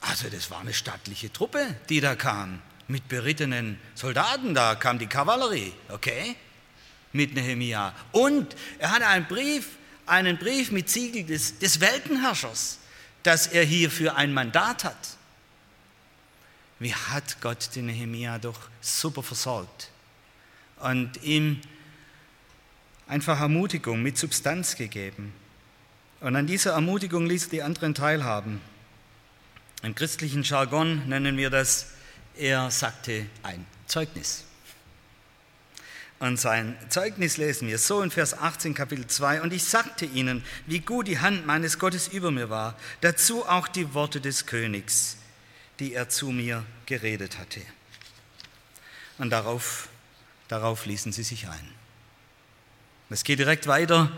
[0.00, 5.06] Also das war eine stattliche Truppe, die da kam, mit berittenen Soldaten, da kam die
[5.06, 6.36] Kavallerie, okay,
[7.12, 7.94] mit Nehemia.
[8.12, 9.68] Und er hatte einen Brief,
[10.06, 12.78] einen Brief mit Siegel des, des Weltenherrschers,
[13.22, 15.16] dass er hierfür ein Mandat hat.
[16.78, 19.90] Wie hat Gott den Nehemia doch super versorgt
[20.80, 21.60] und ihm
[23.06, 25.32] einfach Ermutigung mit Substanz gegeben.
[26.20, 28.60] Und an dieser Ermutigung ließ er die anderen teilhaben.
[29.82, 31.92] Im christlichen Jargon nennen wir das,
[32.36, 34.44] er sagte ein Zeugnis.
[36.22, 39.42] Und sein Zeugnis lesen wir so in Vers 18 Kapitel 2.
[39.42, 43.66] Und ich sagte ihnen, wie gut die Hand meines Gottes über mir war, dazu auch
[43.66, 45.16] die Worte des Königs,
[45.80, 47.60] die er zu mir geredet hatte.
[49.18, 49.88] Und darauf,
[50.46, 51.68] darauf ließen sie sich ein.
[53.10, 54.12] Es geht direkt weiter.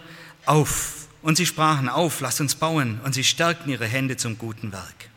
[0.45, 1.09] Auf.
[1.23, 3.01] Und sie sprachen auf, lasst uns bauen.
[3.03, 5.09] Und sie stärkten ihre Hände zum guten Werk.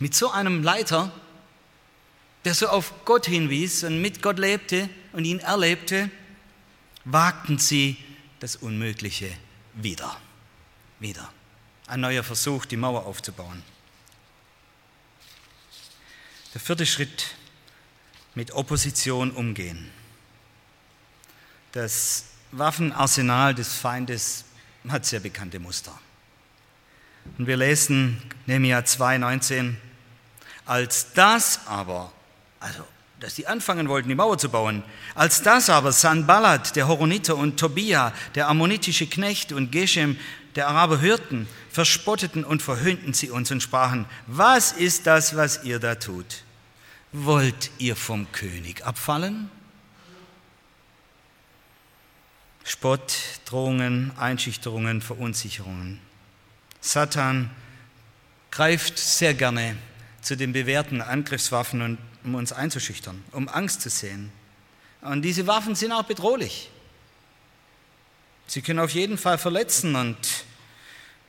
[0.00, 1.12] Mit so einem Leiter,
[2.44, 6.10] der so auf Gott hinwies und mit Gott lebte und ihn erlebte,
[7.04, 7.96] wagten sie
[8.40, 9.30] das Unmögliche
[9.74, 10.16] wieder.
[11.00, 11.32] Wieder.
[11.86, 13.62] Ein neuer Versuch, die Mauer aufzubauen.
[16.54, 17.34] Der vierte Schritt,
[18.34, 19.90] mit Opposition umgehen.
[21.72, 24.44] Das Waffenarsenal des Feindes
[24.88, 25.98] hat sehr bekannte Muster.
[27.36, 29.74] Und wir lesen Nehemiah 2,19,
[30.64, 32.12] als das aber,
[32.60, 32.84] also
[33.20, 34.82] dass sie anfangen wollten, die Mauer zu bauen,
[35.14, 40.16] als das aber Sanballat, der Horoniter und Tobia, der ammonitische Knecht und Geshem,
[40.54, 45.78] der Araber hörten, verspotteten und verhöhnten sie uns und sprachen, was ist das, was ihr
[45.78, 46.42] da tut?
[47.12, 49.50] Wollt ihr vom König abfallen?
[52.64, 53.14] Spott,
[53.46, 56.00] Drohungen, Einschüchterungen, Verunsicherungen.
[56.80, 57.50] Satan
[58.50, 59.76] greift sehr gerne
[60.20, 61.98] zu den bewährten Angriffswaffen, und,
[62.28, 64.30] um uns einzuschüchtern, um Angst zu sehen.
[65.00, 66.70] Und diese Waffen sind auch bedrohlich.
[68.46, 70.16] Sie können auf jeden Fall verletzen und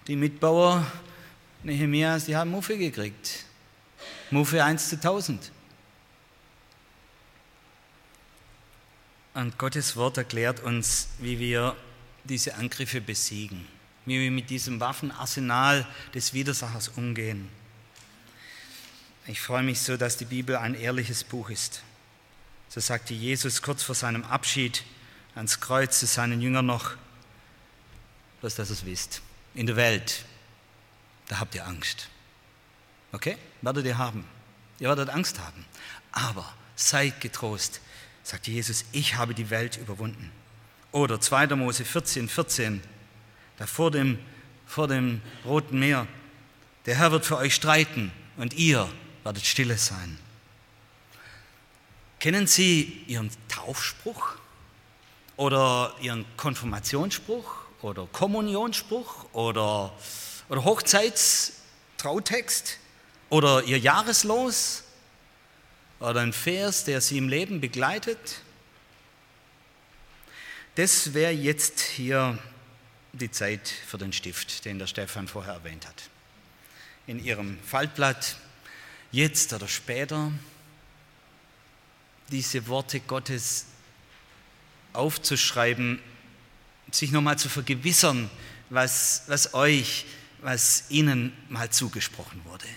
[0.08, 0.86] die Mitbauer
[1.64, 3.46] Nehemias, die haben Muffe gekriegt.
[4.32, 5.52] Muffe 1 zu 1000.
[9.34, 11.76] Und Gottes Wort erklärt uns, wie wir
[12.24, 13.68] diese Angriffe besiegen,
[14.06, 17.50] wie wir mit diesem Waffenarsenal des Widersachers umgehen.
[19.30, 21.84] Ich freue mich so, dass die Bibel ein ehrliches Buch ist.
[22.68, 24.84] So sagte Jesus kurz vor seinem Abschied
[25.36, 26.96] ans Kreuz zu seinen Jüngern noch,
[28.42, 29.22] bloß dass ihr es wisst,
[29.54, 30.26] in der Welt,
[31.28, 32.10] da habt ihr Angst.
[33.12, 33.38] Okay?
[33.62, 34.26] Werdet ihr haben.
[34.80, 35.64] Ihr werdet Angst haben.
[36.12, 37.82] Aber seid getrost,
[38.24, 40.32] sagte Jesus, ich habe die Welt überwunden.
[40.92, 41.56] Oder 2.
[41.56, 42.82] Mose 14, 14,
[43.60, 44.18] da vor dem,
[44.66, 46.08] vor dem Roten Meer,
[46.88, 48.90] der Herr wird für euch streiten und ihr
[49.24, 50.18] werdet stille sein.
[52.20, 54.36] Kennen Sie Ihren Taufspruch
[55.38, 59.94] oder Ihren Konfirmationsspruch oder Kommunionsspruch oder,
[60.50, 62.78] oder Hochzeitstrautext
[63.30, 64.84] oder Ihr Jahreslos
[66.00, 68.42] oder ein Vers, der Sie im Leben begleitet?
[70.76, 72.38] Das wäre jetzt hier
[73.14, 76.10] die Zeit für den Stift, den der Stefan vorher erwähnt hat.
[77.08, 78.38] In Ihrem Faltblatt
[79.12, 80.32] jetzt oder später
[82.30, 83.66] diese Worte Gottes
[84.94, 86.00] aufzuschreiben,
[86.92, 88.30] sich nochmal zu vergewissern,
[88.70, 90.06] was, was euch,
[90.42, 92.68] was ihnen mal zugesprochen wurde.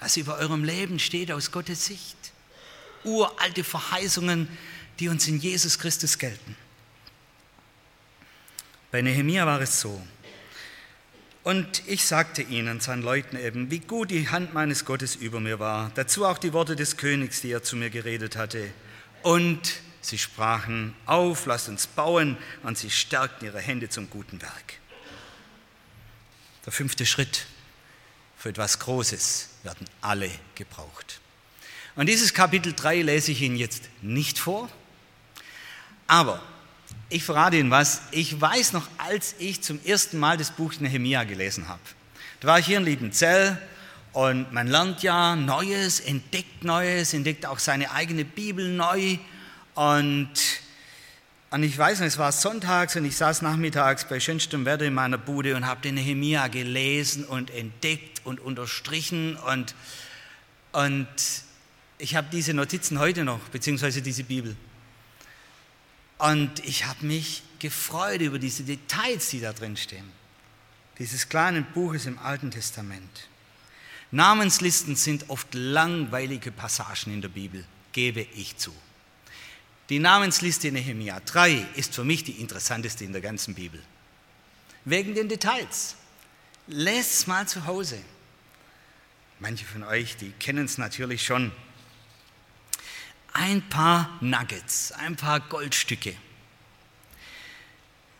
[0.00, 2.16] Was über eurem Leben steht aus Gottes Sicht.
[3.04, 4.48] Uralte Verheißungen,
[4.98, 6.56] die uns in Jesus Christus gelten.
[8.90, 10.02] Bei Nehemia war es so,
[11.44, 15.58] und ich sagte ihnen, seinen Leuten eben, wie gut die Hand meines Gottes über mir
[15.58, 15.90] war.
[15.96, 18.70] Dazu auch die Worte des Königs, die er zu mir geredet hatte.
[19.22, 22.36] Und sie sprachen, auf, lasst uns bauen.
[22.62, 24.74] Und sie stärkten ihre Hände zum guten Werk.
[26.64, 27.46] Der fünfte Schritt.
[28.36, 31.20] Für etwas Großes werden alle gebraucht.
[31.96, 34.68] Und dieses Kapitel 3 lese ich Ihnen jetzt nicht vor.
[36.06, 36.42] Aber
[37.12, 38.02] ich verrate Ihnen was.
[38.10, 41.80] Ich weiß noch, als ich zum ersten Mal das Buch Nehemia gelesen habe.
[42.40, 43.58] Da war ich hier in Liebenzell
[44.12, 49.18] und man lernt ja Neues, entdeckt Neues, entdeckt auch seine eigene Bibel neu.
[49.74, 50.30] Und,
[51.50, 54.94] und ich weiß noch, es war sonntags und ich saß nachmittags bei schönstem Wetter in
[54.94, 59.36] meiner Bude und habe den Nehemia gelesen und entdeckt und unterstrichen.
[59.36, 59.74] Und,
[60.72, 61.06] und
[61.98, 64.56] ich habe diese Notizen heute noch, beziehungsweise diese Bibel.
[66.22, 70.08] Und ich habe mich gefreut über diese Details, die da drin stehen.
[71.00, 73.28] Dieses kleine Buches im Alten Testament.
[74.12, 78.72] Namenslisten sind oft langweilige Passagen in der Bibel, gebe ich zu.
[79.88, 83.82] Die Namensliste in Nehemia 3 ist für mich die interessanteste in der ganzen Bibel.
[84.84, 85.96] Wegen den Details.
[86.68, 87.98] Lest es mal zu Hause.
[89.40, 91.50] Manche von euch, die kennen es natürlich schon.
[93.32, 96.14] Ein paar Nuggets, ein paar Goldstücke.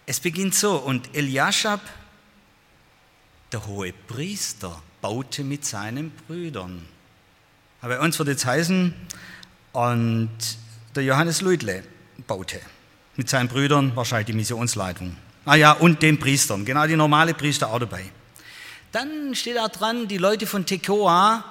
[0.06, 1.80] Es beginnt so, und Eliashab,
[3.52, 6.86] der hohe Priester, baute mit seinen Brüdern.
[7.80, 8.94] Aber bei uns wird es heißen,
[9.72, 10.30] und
[10.94, 11.84] der Johannes Luidle
[12.26, 12.60] baute
[13.16, 15.16] mit seinen Brüdern wahrscheinlich die Missionsleitung.
[15.44, 18.04] Ah ja, und den Priestern, genau die normale Priester auch dabei.
[18.92, 21.44] Dann steht da dran, die Leute von Tekoa,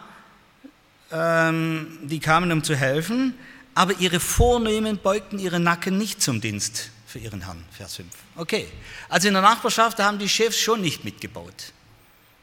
[1.12, 3.34] ähm, die kamen, um zu helfen,
[3.76, 8.08] aber ihre Vornehmen beugten ihre Nacken nicht zum Dienst für ihren Herrn, Vers 5.
[8.36, 8.67] Okay,
[9.10, 11.74] also in der Nachbarschaft, da haben die Chefs schon nicht mitgebaut.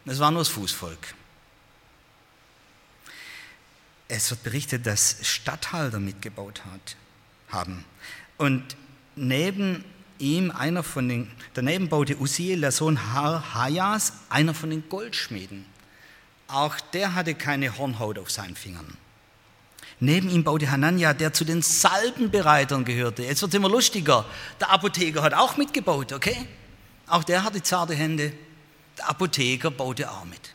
[0.05, 1.15] Es war nur das Fußvolk.
[4.09, 6.97] Es wird berichtet, dass Statthalter mitgebaut hat,
[7.51, 7.85] haben.
[8.39, 8.77] Und
[9.17, 9.85] neben
[10.19, 15.67] ihm einer von den, daneben baute Uziel, der Sohn Hajas, einer von den Goldschmieden.
[16.49, 18.97] Auch der hatte keine Hornhaut auf seinen Fingern.
[20.01, 23.23] Neben ihm baute Hanania, der zu den Salbenbereitern gehörte.
[23.23, 24.25] Jetzt wird es immer lustiger.
[24.59, 26.37] Der Apotheker hat auch mitgebaut, okay?
[27.07, 28.33] Auch der hatte zarte Hände.
[28.97, 30.55] Der Apotheker baute auch mit.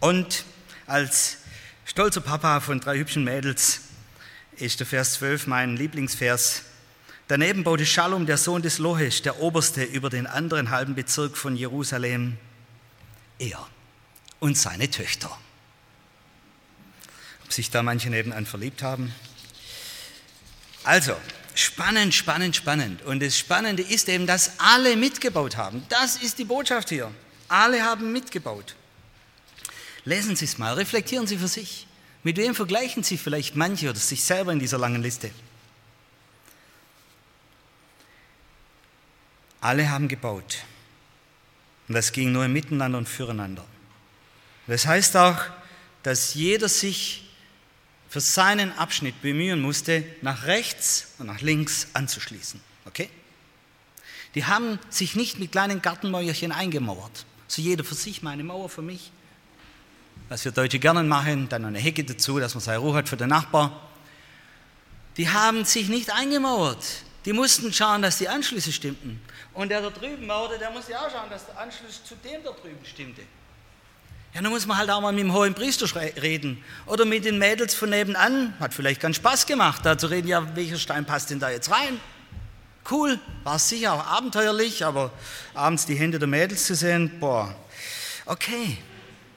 [0.00, 0.44] Und
[0.86, 1.38] als
[1.86, 3.82] stolzer Papa von drei hübschen Mädels
[4.56, 6.64] ist der Vers 12 mein Lieblingsvers.
[7.28, 11.56] Daneben baute Shalom, der Sohn des Lohesch, der Oberste über den anderen halben Bezirk von
[11.56, 12.36] Jerusalem,
[13.38, 13.66] er
[14.40, 15.30] und seine Töchter.
[17.44, 19.14] Ob sich da manche nebenan verliebt haben?
[20.82, 21.14] Also,
[21.54, 23.02] spannend, spannend, spannend.
[23.02, 25.84] Und das Spannende ist eben, dass alle mitgebaut haben.
[25.88, 27.12] Das ist die Botschaft hier.
[27.48, 28.74] Alle haben mitgebaut.
[30.04, 31.86] Lesen Sie es mal, reflektieren Sie für sich.
[32.22, 35.30] Mit wem vergleichen Sie vielleicht manche oder sich selber in dieser langen Liste?
[39.60, 40.64] Alle haben gebaut.
[41.88, 43.64] Und das ging nur im Miteinander und füreinander.
[44.70, 45.36] Das heißt auch,
[46.04, 47.28] dass jeder sich
[48.08, 52.60] für seinen Abschnitt bemühen musste, nach rechts und nach links anzuschließen.
[52.86, 53.10] Okay?
[54.36, 57.26] Die haben sich nicht mit kleinen Gartenmäuerchen eingemauert.
[57.48, 59.10] So jeder für sich, meine Mauer für mich.
[60.28, 63.16] Was wir Deutsche gerne machen, dann eine Hecke dazu, dass man seine Ruhe hat für
[63.16, 63.90] den Nachbar.
[65.16, 66.84] Die haben sich nicht eingemauert.
[67.24, 69.20] Die mussten schauen, dass die Anschlüsse stimmten.
[69.52, 72.52] Und der da drüben mauerte, der musste auch schauen, dass der Anschluss zu dem da
[72.52, 73.22] drüben stimmte.
[74.32, 75.86] Ja, dann muss man halt auch mal mit dem hohen Priester
[76.22, 76.62] reden.
[76.86, 78.54] Oder mit den Mädels von nebenan.
[78.60, 81.70] Hat vielleicht ganz Spaß gemacht, da zu reden, ja, welcher Stein passt denn da jetzt
[81.70, 81.98] rein?
[82.88, 85.12] Cool, war sicher auch abenteuerlich, aber
[85.54, 87.54] abends die Hände der Mädels zu sehen, boah,
[88.26, 88.78] okay,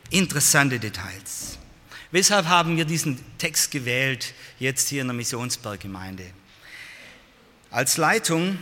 [0.09, 1.57] interessante Details.
[2.11, 6.25] Weshalb haben wir diesen Text gewählt, jetzt hier in der Missionsberggemeinde?
[7.69, 8.59] Als Leitung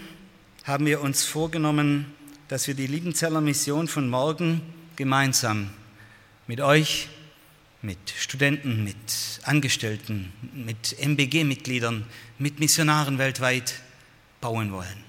[0.64, 2.14] haben wir uns vorgenommen,
[2.48, 4.62] dass wir die Liebenzeller Mission von morgen
[4.96, 5.70] gemeinsam
[6.52, 7.08] mit euch,
[7.82, 8.98] mit Studenten, mit
[9.44, 12.06] Angestellten, mit MBG-Mitgliedern,
[12.40, 13.76] mit Missionaren weltweit
[14.42, 15.06] bauen wollen.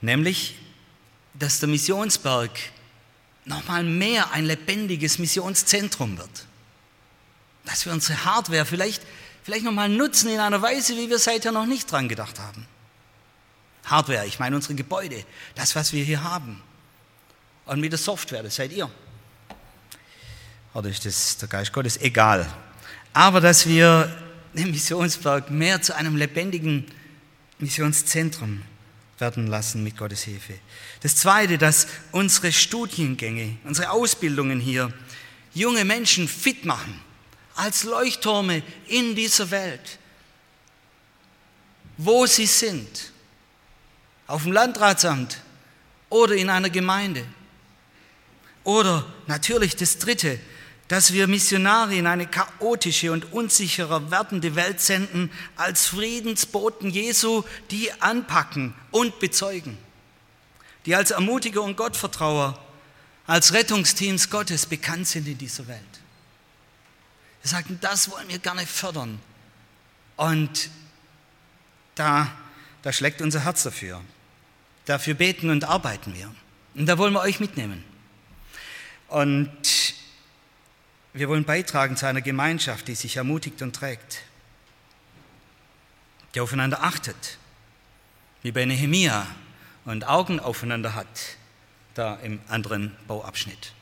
[0.00, 0.54] Nämlich,
[1.34, 2.50] dass der Missionsberg
[3.44, 6.46] nochmal mehr ein lebendiges Missionszentrum wird.
[7.66, 9.02] Dass wir unsere Hardware vielleicht,
[9.42, 12.66] vielleicht nochmal nutzen in einer Weise, wie wir seither noch nicht dran gedacht haben.
[13.84, 15.26] Hardware, ich meine unsere Gebäude,
[15.56, 16.62] das, was wir hier haben.
[17.66, 18.90] Und mit der Software, das seid ihr.
[20.72, 21.96] Oder ist das der Geist Gottes?
[21.98, 22.46] Egal.
[23.12, 24.14] Aber dass wir
[24.54, 26.86] den Missionsberg mehr zu einem lebendigen
[27.58, 28.62] Missionszentrum
[29.18, 30.54] werden lassen mit Gottes Hilfe.
[31.00, 34.92] Das Zweite, dass unsere Studiengänge, unsere Ausbildungen hier
[35.54, 37.00] junge Menschen fit machen
[37.54, 39.98] als Leuchttürme in dieser Welt,
[41.96, 43.12] wo sie sind,
[44.26, 45.40] auf dem Landratsamt
[46.10, 47.24] oder in einer Gemeinde.
[48.66, 50.40] Oder natürlich das Dritte,
[50.88, 57.92] dass wir Missionare in eine chaotische und unsichere werdende Welt senden, als Friedensboten Jesu, die
[58.02, 59.78] anpacken und bezeugen,
[60.84, 62.60] die als Ermutiger und Gottvertrauer,
[63.28, 65.80] als Rettungsteams Gottes bekannt sind in dieser Welt.
[67.42, 69.20] Wir sagten, das wollen wir gerne fördern.
[70.16, 70.70] Und
[71.94, 72.32] da,
[72.82, 74.02] da schlägt unser Herz dafür.
[74.86, 76.34] Dafür beten und arbeiten wir.
[76.74, 77.84] Und da wollen wir euch mitnehmen.
[79.08, 79.94] Und
[81.12, 84.22] wir wollen beitragen zu einer Gemeinschaft, die sich ermutigt und trägt,
[86.34, 87.38] die aufeinander achtet,
[88.42, 89.26] wie bei Nehemia
[89.84, 91.06] und Augen aufeinander hat,
[91.94, 93.72] da im anderen Bauabschnitt.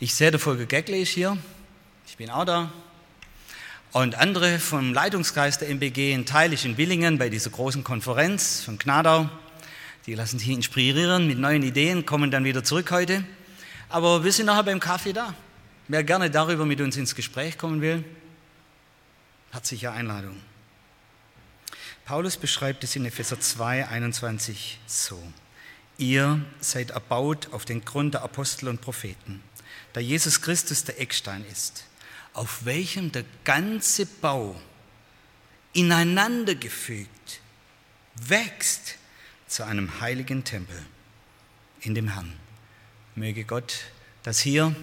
[0.00, 1.38] Ich sehe, der Volker Geckle ist hier,
[2.06, 2.72] ich bin auch da.
[3.92, 8.78] Und andere vom Leitungskreis der MBG in Teil in Willingen bei dieser großen Konferenz von
[8.78, 9.30] Gnadau.
[10.06, 13.24] Die lassen sich inspirieren mit neuen Ideen, kommen dann wieder zurück heute.
[13.88, 15.34] Aber wir sind nachher beim Kaffee da.
[15.88, 18.04] Wer gerne darüber mit uns ins Gespräch kommen will,
[19.50, 20.40] herzliche Einladung.
[22.04, 25.20] Paulus beschreibt es in Epheser 2, 21 so.
[25.98, 29.42] Ihr seid erbaut auf den Grund der Apostel und Propheten,
[29.92, 31.84] da Jesus Christus der Eckstein ist,
[32.32, 34.54] auf welchem der ganze Bau
[35.72, 37.40] ineinandergefügt
[38.14, 38.96] wächst
[39.46, 40.76] zu einem heiligen Tempel
[41.80, 42.32] in dem Herrn.
[43.14, 43.84] Möge Gott
[44.22, 44.74] das hier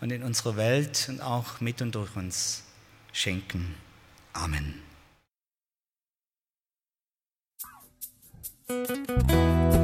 [0.00, 2.64] und in unserer Welt und auch mit und durch uns
[3.12, 3.74] schenken.
[4.32, 4.74] Amen.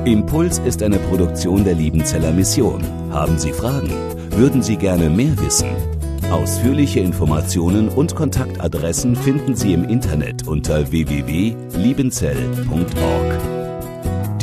[0.04, 2.82] Impuls ist eine Produktion der Liebenzeller Mission.
[3.12, 3.90] Haben Sie Fragen?
[4.32, 5.70] Würden Sie gerne mehr wissen?
[6.32, 13.51] Ausführliche Informationen und Kontaktadressen finden Sie im Internet unter www.liebenzell.org.